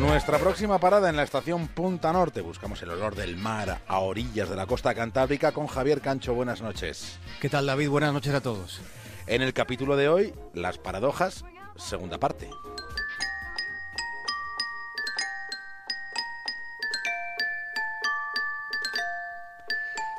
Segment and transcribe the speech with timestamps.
[0.00, 2.42] Nuestra próxima parada en la estación Punta Norte.
[2.42, 6.34] Buscamos el olor del mar a orillas de la costa cantábrica con Javier Cancho.
[6.34, 7.18] Buenas noches.
[7.40, 7.88] ¿Qué tal David?
[7.88, 8.82] Buenas noches a todos.
[9.26, 11.44] En el capítulo de hoy, las paradojas,
[11.76, 12.50] segunda parte.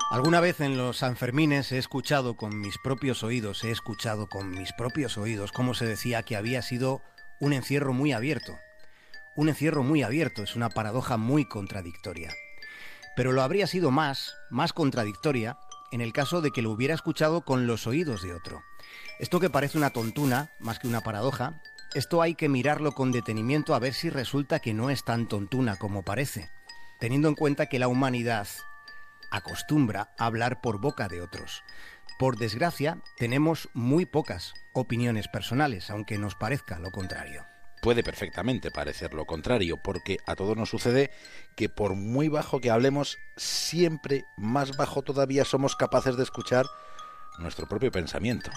[0.09, 4.73] Alguna vez en los Sanfermines he escuchado con mis propios oídos, he escuchado con mis
[4.73, 7.01] propios oídos cómo se decía que había sido
[7.39, 8.57] un encierro muy abierto.
[9.37, 12.33] Un encierro muy abierto es una paradoja muy contradictoria.
[13.15, 15.59] Pero lo habría sido más, más contradictoria,
[15.91, 18.63] en el caso de que lo hubiera escuchado con los oídos de otro.
[19.19, 21.61] Esto que parece una tontuna, más que una paradoja,
[21.93, 25.75] esto hay que mirarlo con detenimiento a ver si resulta que no es tan tontuna
[25.75, 26.49] como parece,
[26.99, 28.47] teniendo en cuenta que la humanidad
[29.29, 31.61] acostumbra a hablar por boca de otros.
[32.17, 37.45] Por desgracia, tenemos muy pocas opiniones personales, aunque nos parezca lo contrario.
[37.87, 41.09] Puede perfectamente parecer lo contrario, porque a todos nos sucede
[41.55, 46.65] que por muy bajo que hablemos, siempre más bajo todavía somos capaces de escuchar
[47.39, 48.51] nuestro propio pensamiento.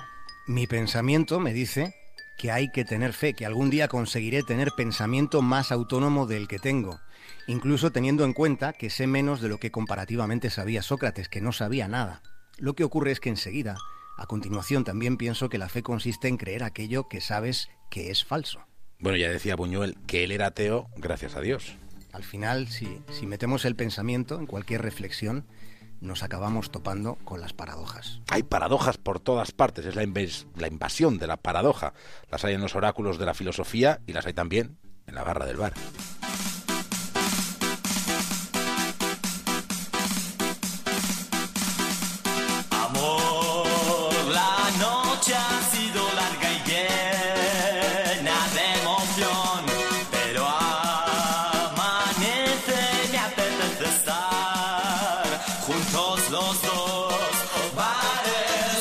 [0.49, 1.95] Mi pensamiento me dice
[2.39, 6.59] que hay que tener fe, que algún día conseguiré tener pensamiento más autónomo del que
[6.59, 6.99] tengo,
[7.47, 11.53] incluso teniendo en cuenta que sé menos de lo que comparativamente sabía Sócrates, que no
[11.53, 12.21] sabía nada.
[12.59, 13.77] Lo que ocurre es que enseguida,
[14.19, 18.25] a continuación, también pienso que la fe consiste en creer aquello que sabes que es
[18.25, 18.67] falso.
[19.01, 21.77] Bueno, ya decía Buñuel que él era ateo gracias a Dios.
[22.13, 25.47] Al final, si, si metemos el pensamiento en cualquier reflexión,
[26.01, 28.21] nos acabamos topando con las paradojas.
[28.29, 30.03] Hay paradojas por todas partes, es la,
[30.57, 31.95] la invasión de la paradoja.
[32.31, 35.47] Las hay en los oráculos de la filosofía y las hay también en la barra
[35.47, 35.75] del bar.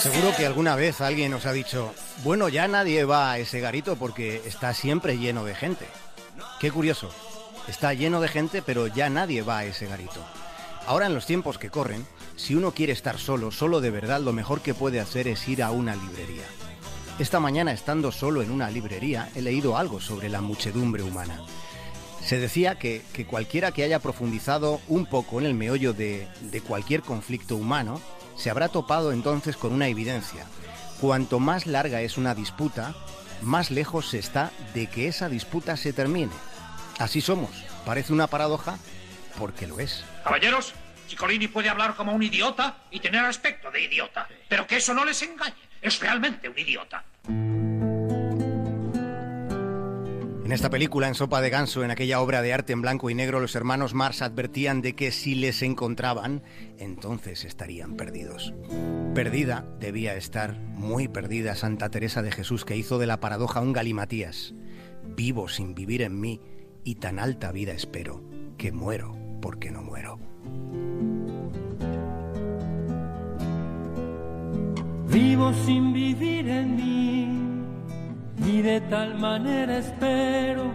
[0.01, 3.95] Seguro que alguna vez alguien os ha dicho, bueno, ya nadie va a ese garito
[3.95, 5.85] porque está siempre lleno de gente.
[6.59, 7.09] Qué curioso,
[7.67, 10.23] está lleno de gente pero ya nadie va a ese garito.
[10.87, 14.33] Ahora en los tiempos que corren, si uno quiere estar solo, solo de verdad, lo
[14.33, 16.45] mejor que puede hacer es ir a una librería.
[17.19, 21.41] Esta mañana, estando solo en una librería, he leído algo sobre la muchedumbre humana.
[22.23, 26.61] Se decía que, que cualquiera que haya profundizado un poco en el meollo de, de
[26.61, 28.01] cualquier conflicto humano,
[28.35, 30.45] se habrá topado entonces con una evidencia.
[31.01, 32.93] Cuanto más larga es una disputa,
[33.41, 36.31] más lejos se está de que esa disputa se termine.
[36.99, 37.51] Así somos.
[37.85, 38.77] Parece una paradoja
[39.37, 40.03] porque lo es.
[40.23, 40.73] Caballeros,
[41.07, 45.05] Ciccolini puede hablar como un idiota y tener aspecto de idiota, pero que eso no
[45.05, 45.55] les engañe.
[45.81, 47.03] Es realmente un idiota.
[50.49, 53.13] En esta película, en Sopa de Ganso, en aquella obra de arte en blanco y
[53.13, 56.41] negro, los hermanos Mars advertían de que si les encontraban,
[56.79, 58.55] entonces estarían perdidos.
[59.13, 63.73] Perdida debía estar, muy perdida, Santa Teresa de Jesús, que hizo de la paradoja un
[63.73, 64.55] galimatías.
[65.03, 66.41] Vivo sin vivir en mí,
[66.83, 68.23] y tan alta vida espero,
[68.57, 70.17] que muero porque no muero.
[75.09, 77.18] Vivo sin vivir en mí
[78.49, 80.71] y de tal manera espero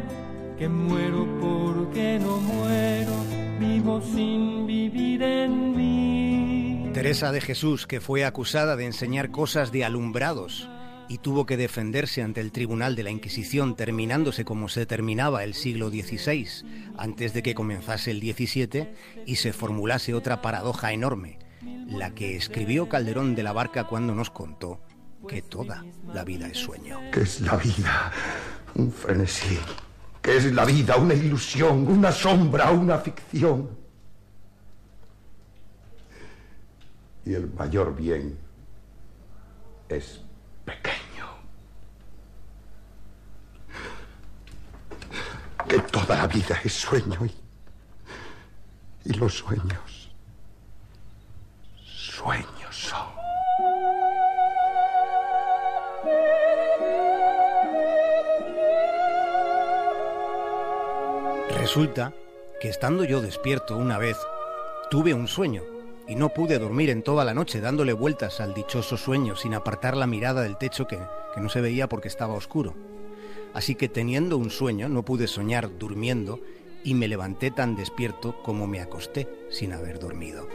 [0.56, 3.12] que muero porque no muero.
[3.58, 6.90] Vivo sin vivir en mí.
[6.92, 10.68] Teresa de Jesús, que fue acusada de enseñar cosas de alumbrados
[11.08, 15.54] y tuvo que defenderse ante el tribunal de la Inquisición, terminándose como se terminaba el
[15.54, 16.46] siglo XVI,
[16.96, 18.88] antes de que comenzase el XVII
[19.26, 21.38] y se formulase otra paradoja enorme,
[21.88, 24.80] la que escribió Calderón de la Barca cuando nos contó
[25.26, 27.00] que toda la vida es sueño.
[27.12, 28.12] ¿Qué es la vida?
[28.74, 29.58] Un frenesí.
[30.20, 30.96] ¿Qué es la vida?
[30.96, 33.70] Una ilusión, una sombra, una ficción.
[37.24, 38.38] Y el mayor bien
[39.88, 40.20] es
[40.64, 40.94] pequeño.
[45.68, 47.34] Que toda la vida es sueño y,
[49.10, 50.10] y los sueños,
[51.82, 52.63] sueños
[61.64, 62.12] Resulta
[62.60, 64.18] que estando yo despierto una vez,
[64.90, 65.62] tuve un sueño
[66.06, 69.96] y no pude dormir en toda la noche dándole vueltas al dichoso sueño sin apartar
[69.96, 70.98] la mirada del techo que,
[71.34, 72.74] que no se veía porque estaba oscuro.
[73.54, 76.38] Así que teniendo un sueño no pude soñar durmiendo
[76.84, 80.46] y me levanté tan despierto como me acosté sin haber dormido.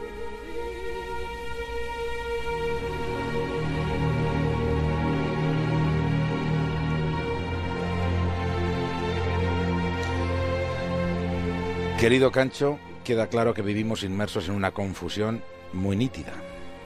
[12.00, 15.42] Querido Cancho, queda claro que vivimos inmersos en una confusión
[15.74, 16.32] muy nítida.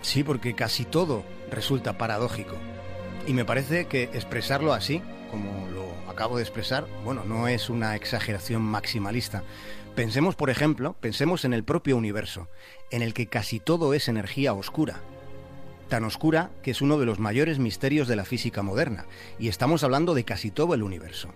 [0.02, 1.22] Sí, porque casi todo
[1.52, 2.56] resulta paradójico.
[3.24, 7.94] Y me parece que expresarlo así, como lo acabo de expresar, bueno, no es una
[7.94, 9.44] exageración maximalista.
[9.94, 12.48] Pensemos, por ejemplo, pensemos en el propio universo,
[12.90, 15.00] en el que casi todo es energía oscura.
[15.88, 19.06] Tan oscura que es uno de los mayores misterios de la física moderna,
[19.38, 21.28] y estamos hablando de casi todo el universo.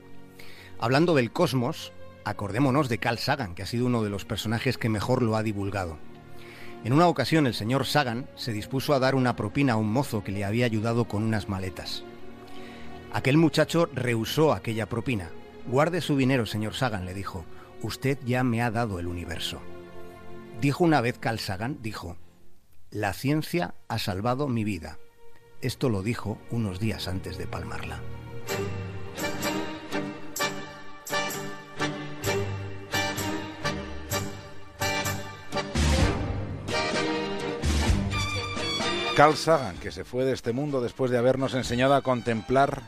[0.80, 1.92] Hablando del cosmos,
[2.28, 5.42] acordémonos de Carl Sagan, que ha sido uno de los personajes que mejor lo ha
[5.42, 5.98] divulgado.
[6.84, 10.22] En una ocasión el señor Sagan se dispuso a dar una propina a un mozo
[10.22, 12.04] que le había ayudado con unas maletas.
[13.12, 15.30] Aquel muchacho rehusó aquella propina.
[15.66, 17.44] Guarde su dinero, señor Sagan, le dijo.
[17.82, 19.60] Usted ya me ha dado el universo.
[20.60, 22.16] Dijo una vez Carl Sagan, dijo,
[22.90, 24.98] la ciencia ha salvado mi vida.
[25.60, 28.00] Esto lo dijo unos días antes de palmarla.
[39.18, 42.82] Carl Sagan, que se fue de este mundo después de habernos enseñado a contemplar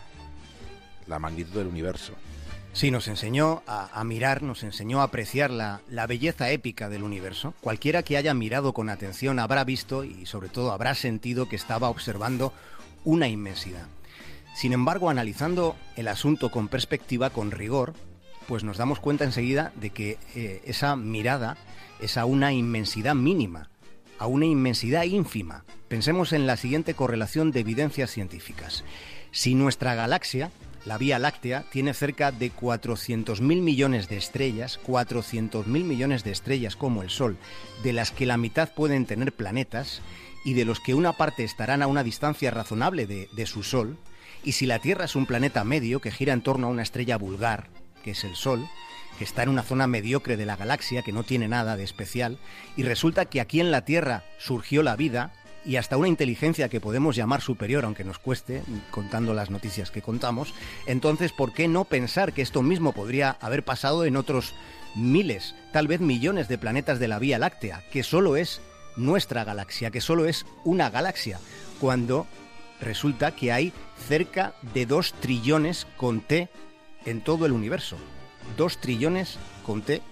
[1.09, 2.13] la magnitud del universo.
[2.73, 7.53] Sí, nos enseñó a, mirar, nos enseñó a apreciar la, la belleza épica del universo.
[7.61, 11.89] Cualquiera que haya mirado con atención habrá visto y sobre todo habrá sentido que estaba
[11.89, 12.53] observando
[13.03, 13.89] una inmensidad.
[14.55, 17.95] Sin embargo, analizando el asunto con perspectiva, con rigor,
[18.47, 21.57] pues nos damos cuenta enseguida de que eh, esa mirada
[21.99, 23.70] es a una inmensidad mínima,
[24.21, 25.65] a una inmensidad ínfima.
[25.89, 28.85] Pensemos en la siguiente correlación de evidencias científicas.
[29.33, 30.53] Si nuestra galaxia,
[30.85, 37.03] la Vía Láctea, tiene cerca de 400.000 millones de estrellas, 400.000 millones de estrellas como
[37.03, 37.39] el Sol,
[37.83, 40.03] de las que la mitad pueden tener planetas
[40.45, 43.97] y de los que una parte estarán a una distancia razonable de, de su Sol,
[44.45, 47.17] y si la Tierra es un planeta medio que gira en torno a una estrella
[47.17, 47.71] vulgar,
[48.05, 48.69] que es el Sol,
[49.21, 52.39] que está en una zona mediocre de la galaxia, que no tiene nada de especial,
[52.75, 56.81] y resulta que aquí en la Tierra surgió la vida y hasta una inteligencia que
[56.81, 60.55] podemos llamar superior, aunque nos cueste, contando las noticias que contamos,
[60.87, 64.55] entonces, ¿por qué no pensar que esto mismo podría haber pasado en otros
[64.97, 68.63] miles, tal vez millones de planetas de la Vía Láctea, que solo es
[68.97, 71.41] nuestra galaxia, que solo es una galaxia,
[71.79, 72.27] cuando
[72.81, 73.75] resulta que hay
[74.09, 76.49] cerca de 2 trillones con T
[77.05, 77.99] en todo el universo.
[78.57, 80.03] 2 trillones con T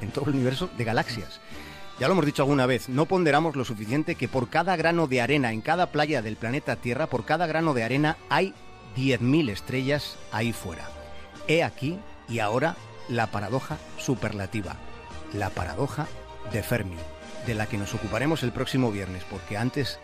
[0.00, 1.40] en todo el universo de galaxias.
[1.98, 5.20] Ya lo hemos dicho alguna vez, no ponderamos lo suficiente que por cada grano de
[5.20, 8.52] arena en cada playa del planeta Tierra, por cada grano de arena hay
[8.96, 10.88] 10.000 estrellas ahí fuera.
[11.46, 11.98] He aquí
[12.28, 12.76] y ahora
[13.08, 14.76] la paradoja superlativa,
[15.32, 16.08] la paradoja
[16.52, 16.96] de Fermi,
[17.46, 20.00] de la que nos ocuparemos el próximo viernes, porque antes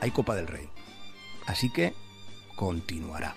[0.00, 0.68] hay Copa del Rey.
[1.46, 1.94] Así que
[2.56, 3.34] continuará.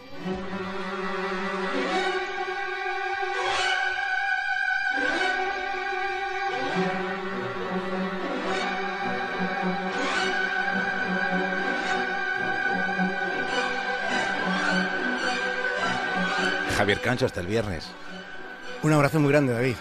[16.81, 17.85] Javier Cancho, hasta el viernes.
[18.81, 19.75] Un abrazo muy grande, David.